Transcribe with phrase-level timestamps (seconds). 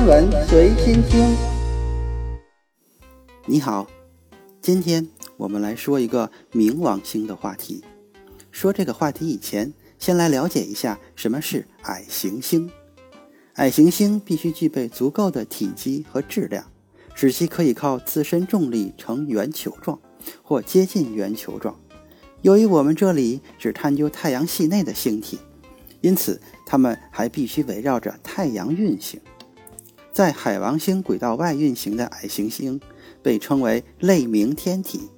[0.00, 1.36] 天文随心听。
[3.44, 3.86] 你好，
[4.62, 5.06] 今天
[5.36, 7.84] 我们来说一个冥王星的话题。
[8.50, 12.70] 说这个话题以前，先来了解一下什么是矮行星。
[13.56, 16.64] 矮行星必须具备足够的体积和质量，
[17.14, 20.00] 使其可以靠自身重力呈圆球状
[20.42, 21.78] 或接近圆球状。
[22.40, 25.38] 由于我们这里只探究太阳系内的星体，
[26.00, 29.20] 因此它们还必须围绕着太阳运行。
[30.12, 32.80] 在海王星轨道外运行的矮行星
[33.22, 35.08] 被称为类冥天体。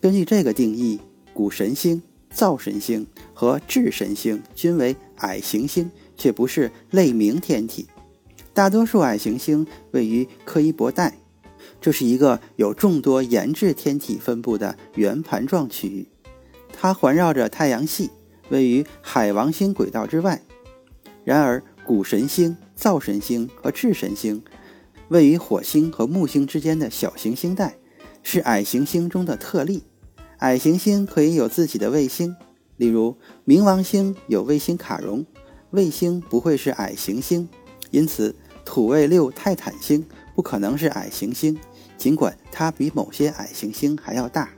[0.00, 1.00] 根据这个定义，
[1.34, 7.86] 谷神星、灶神星和智神星均为矮行星，却不是类冥天体。
[8.54, 11.18] 大多数矮行星位于柯伊伯带，
[11.80, 16.08] 这是一个有众多岩质天体分布的圆盘状区域。
[16.72, 18.10] 它环绕着太阳系，
[18.48, 20.42] 位于海王星轨道之外。
[21.24, 24.42] 然而，谷神星、灶神星和智神星
[25.08, 27.76] 位于火星和木星之间的小行星带，
[28.22, 29.82] 是矮行星中的特例。
[30.38, 32.34] 矮行星可以有自己的卫星，
[32.76, 33.16] 例如
[33.46, 35.26] 冥王星有卫星卡戎，
[35.70, 37.48] 卫星不会是矮行星，
[37.90, 41.58] 因此土卫六泰坦星不可能是矮行星，
[41.96, 44.50] 尽管它比某些矮行星还要大。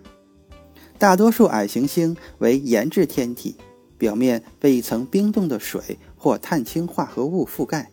[0.96, 3.56] 大多数矮行星为岩质天体，
[3.98, 7.90] 表面被一层冰冻的水或碳氢化合物覆盖。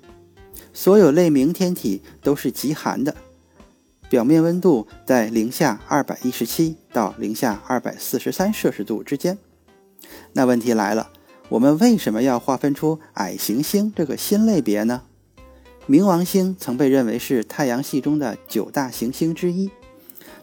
[0.71, 3.13] 所有类冥天体都是极寒的，
[4.07, 9.37] 表面温度在零下二百一十七到零下二百四十三摄氏度之间。
[10.31, 11.09] 那问题来了，
[11.49, 15.01] 我们为什么要划分出矮行星这个新类别呢？
[15.89, 19.69] 冥王星曾被认为是太阳系中的九大行星之一。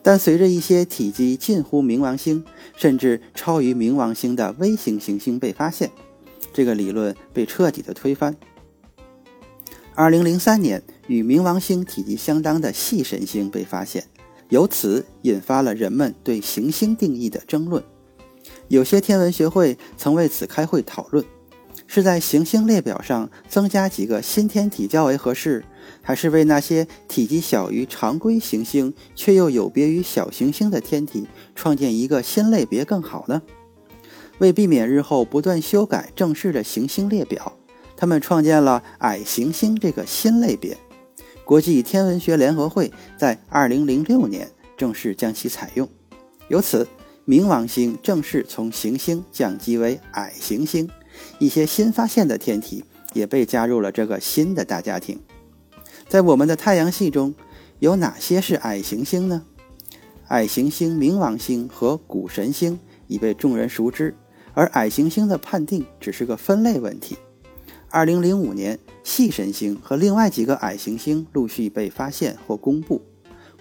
[0.03, 2.45] 但随着一些体积近乎冥王星，
[2.77, 5.91] 甚至超于冥王星的微型行星被发现，
[6.59, 8.37] 这个理论被彻底的推翻。
[9.95, 14.03] 二零零三年，与冥王星体积相当的系神星被发现，
[14.49, 17.81] 由此引发了人们对行星定义的争论。
[18.67, 21.25] 有些天文学会曾为此开会讨论。
[21.87, 25.65] 是在行星列表上增加几个新天体较为合适，
[26.03, 33.41] 还是为那些体积小于常规行星却又有别于小行星的天体创建一个新类别更好呢？
[34.39, 37.57] 为避免日后不断修改正式的行星列表，
[37.97, 40.77] 他们创建了矮行星这个新类别。
[41.45, 45.89] 国际天文学联合会在2006年正式将其采用，
[46.49, 46.87] 由此，
[47.27, 50.89] 冥王星正式从行星降级为矮行星。
[51.39, 55.19] 一些新发现的天体也被加入了这个新的大家庭。
[56.07, 57.35] 在我们的太阳系中，
[57.81, 59.43] 有哪些是矮行星呢？
[60.29, 64.15] 矮行星冥王星和谷神星已被众人熟知，
[64.59, 67.17] 而矮行星的判定只是个分类问题。
[67.93, 73.01] 2005年，系神星和另外几个矮行星陆续被发现或公布。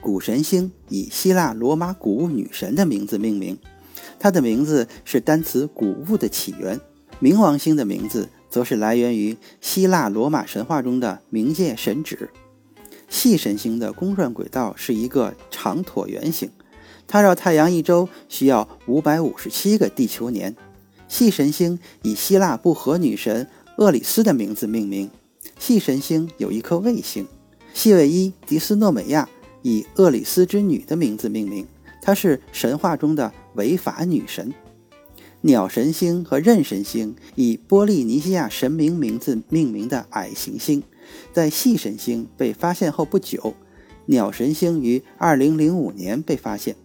[0.01, 3.59] 谷神星以希腊罗马谷物女神的名字命名，
[4.17, 6.81] 它的名字是单词“谷物”的起源。
[7.21, 12.27] 冥王星的名字则是来源于希腊罗马神话中的冥界神祇。
[13.07, 16.49] 系神星的公转轨道是一个长椭圆形，
[17.05, 20.55] 它绕太阳一周需要五百五十七个地球年。
[21.07, 23.47] 系神星以希腊不和女神
[23.77, 25.09] 厄里斯的名字命名。
[25.57, 27.25] 系神星有一颗卫星，
[27.73, 29.27] 系卫一迪斯诺美亚
[29.61, 31.65] 以厄里斯之女的名字命名，
[32.01, 34.53] 她是神话中的违法女神。
[35.41, 40.83] 鸟神星和刃神星以波利尼西亚神明名字命名的矮行星，
[41.31, 43.53] 在系神星被发现后不久，
[44.07, 46.75] 鸟神星于2005年被发现，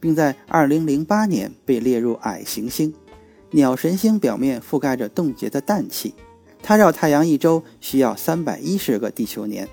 [0.00, 2.94] 并在2008年被列入矮行星。
[3.56, 6.12] 鸟神星表面覆盖着冻结的氮气，
[6.62, 9.66] 它绕太阳一周需要310个地球年，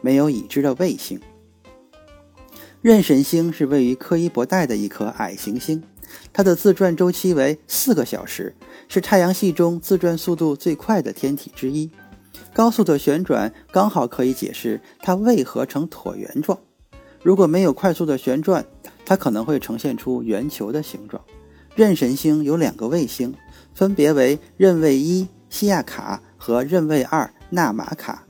[0.00, 1.20] 没有已知的卫星。
[2.80, 5.82] 刃神星是位于柯伊伯带的一颗矮行星。
[6.32, 8.56] 它的自转周期为四个小时，
[8.88, 11.90] 是太阳系中自转速度最快的天体之一。
[12.54, 16.58] 高速的旋转刚好可以解释它为何呈椭圆状。
[17.22, 18.64] 如果没有快速的旋转，
[19.04, 21.22] 它可能会呈现出圆球的形状。
[21.76, 23.34] 刃神星有两个卫星，
[23.74, 28.26] 分别为刃卫一西亚卡和刃卫二纳玛卡。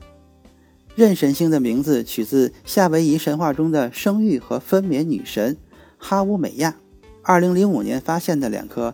[0.95, 5.55] 刃神星的名字取自夏威夷神话中的生育和分娩女神
[5.97, 6.75] 哈乌美亚。
[7.23, 8.93] 二零零五年发现的两颗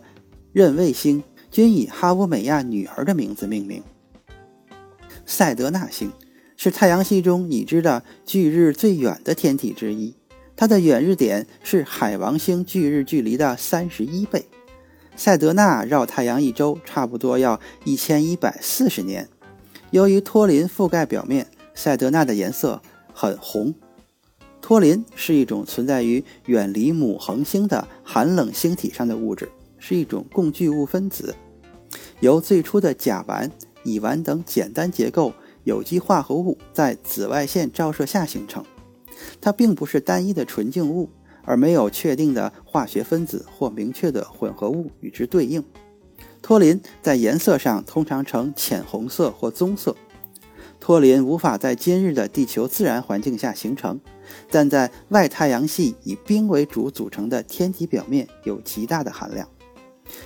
[0.52, 3.82] 刃卫星均以哈乌美亚女儿的名字命名。
[5.26, 6.12] 赛德纳星
[6.56, 10.14] 是太阳系中已知的距日最远的天体之一，
[10.56, 14.46] 它的远日点是海王星距日距离的三十一倍。
[15.16, 19.28] 塞德纳绕太阳一周差不多要一千一百四十年。
[19.90, 23.74] 由于托林覆盖表面，赛德纳的颜色很红。
[24.60, 31.34] 托林是一种存在于远离母恒星的寒冷星体上的物质，是一种共聚物分子，
[32.20, 33.50] 由最初的甲烷、
[33.84, 35.32] 乙烷等简单结构
[35.64, 38.64] 有机化合物在紫外线照射下形成。
[39.44, 41.10] 它并不是单一的纯净物，
[41.42, 45.62] 而没有确定的化学分子或明确的混合物与之对应。
[46.40, 49.94] 托林在颜色上通常呈浅红色或棕色。
[50.80, 54.00] 托林无法在今日的地球自然环境下形成。
[54.50, 59.46] 但在外太阳系以冰为主组成的天体表面有极大的含量。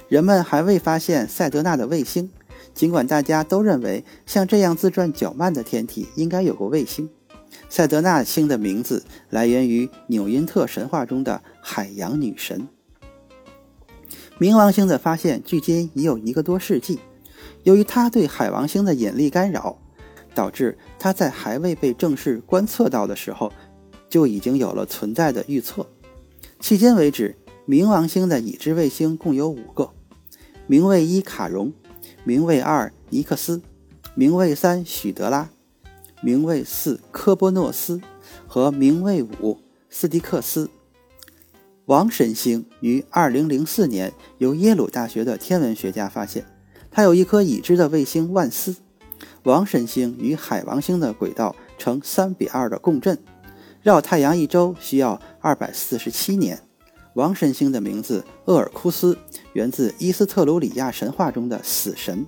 [0.06, 2.30] 人们还未发现赛德纳的卫星，
[2.72, 7.10] 尽管大家都认为像这样自转较慢的天体应该有个卫星。
[7.68, 12.68] 赛德纳星的名字来源于纽因特神话中的海洋女神。
[14.38, 16.98] 冥王星的发现距今已有一个多世纪，
[17.62, 19.78] 由于它对海王星的引力干扰，
[20.34, 23.52] 导致它在还未被正式观测到的时候。
[24.10, 25.86] 就已经有了存在的预测。
[26.62, 27.36] 迄今为止，
[27.66, 29.90] 冥王星的已知卫星共有五个：
[30.66, 31.74] 冥卫一卡戎、
[32.26, 33.60] 冥卫二尼克斯、
[34.16, 35.50] 冥卫三许德拉、
[36.22, 38.00] 冥卫四科波诺斯
[38.46, 40.68] 和冥卫五斯蒂克斯。
[41.86, 46.44] 王神星于2004年由耶鲁大学的天文学家发现，
[46.90, 48.76] 它有一颗已知的卫星万斯。
[49.44, 53.16] 王神星与海王星的轨道呈三比二的共振。
[53.80, 56.60] 绕太阳一周需要二百四十七年。
[57.14, 59.16] 王神星的名字厄尔库斯
[59.52, 62.26] 源自伊斯特鲁里亚神话中的死神。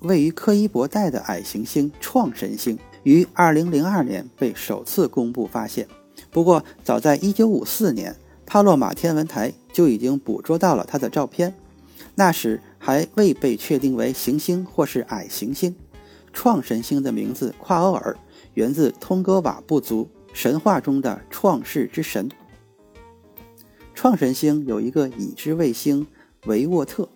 [0.00, 5.86] 位于柯伊伯带的矮行星创神星于二零零二年被首次公布发现。
[6.32, 11.54] 不过，早在一九五四年，帕洛马天文台就已经捕捉到了它的照片。
[12.16, 15.76] 那时还未被确定为行星或是矮行星。
[16.32, 18.16] 创神星的名字夸欧尔
[18.54, 20.10] 源自通哥瓦部族。
[20.32, 22.28] 神话中的创世之神，
[23.94, 26.06] 创神星有一个已知卫星
[26.44, 27.08] 维沃特，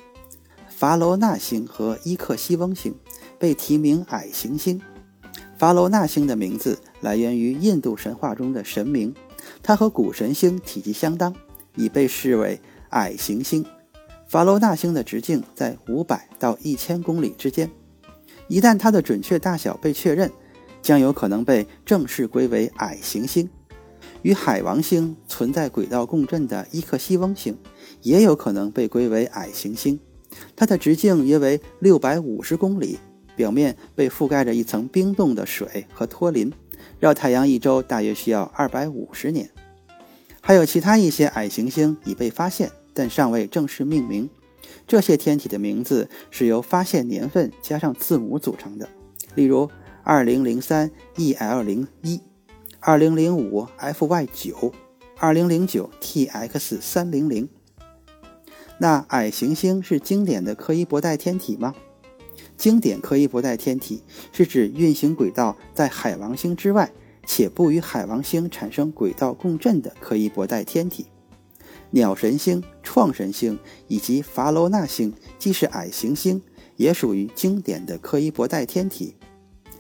[0.69, 2.95] 法罗纳星和伊克西翁星
[3.39, 4.81] 被提名矮行星。
[5.61, 9.15] 法罗纳星的名字来源于印度神话中的神明，
[9.63, 11.35] 它和古神星体积相当，
[11.77, 12.59] 已被视为
[12.89, 13.63] 矮行星。
[14.27, 17.71] 法罗纳星的直径在五百到一千公里之间，
[18.49, 20.33] 一旦它的准确大小被确认。
[20.81, 23.47] 将有可能被正式归为矮行星，
[24.23, 27.55] 与海王星存在轨道共振的伊克西翁星，
[28.01, 30.01] 也有可能被归为矮行星。
[30.57, 32.99] 它的直径约为六百五十公里，
[33.37, 36.53] 表面被覆盖着一层冰冻的水和托林，
[36.99, 39.51] 绕太阳一周大约需要二百五十年。
[40.41, 44.29] 还有其他一些矮行星已被发现，但尚未正式命名。
[44.87, 48.89] 这些天体的名字是由发现年份加上字母组成的，
[49.35, 49.71] 例如。
[50.03, 52.21] 二零零三 EL 零一，
[52.81, 54.73] 二零零五 FY 九，
[55.19, 57.47] 二零零九 TX 三零零。
[58.79, 61.75] 那矮行星是经典的柯伊伯带天体吗？
[62.61, 64.03] 经典柯伊伯带天体
[64.33, 66.93] 是指运行轨道在海王星之外，
[67.25, 71.07] 且不与海王星产生轨道共振的柯伊伯带天体。
[71.89, 73.59] 鸟神星、创神星
[73.89, 76.43] 以及法罗纳星既是矮行星，
[76.77, 79.15] 也属于经典的柯伊伯带天体。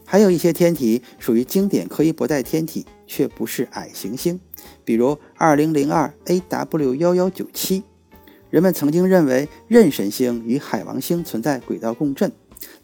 [0.06, 4.41] 还有一些天体属于经典柯伊伯带天体，却不是矮行星，
[4.87, 7.82] 比如二零零二 AW 幺幺九七。
[8.49, 12.32] 人们曾经认为任神星与海王星存在轨道共振，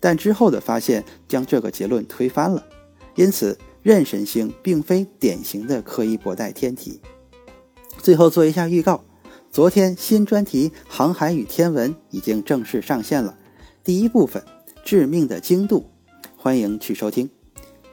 [0.00, 2.66] 但之后的发现将这个结论推翻了。
[3.14, 7.00] 因此，壬神星并非典型的柯伊伯带天体。
[7.98, 9.02] 最后做一下预告：
[9.50, 13.38] 昨天新专题《航海与天文》已经正式上线了。
[13.82, 14.42] 第一部分：
[14.84, 15.90] 致命的精度。
[16.36, 17.28] 欢迎去收听，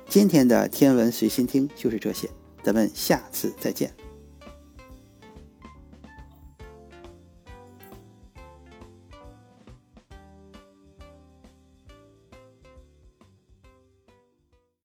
[0.09, 2.29] 今天的天文随心听就是这些，
[2.61, 4.02] 咱们下次再见。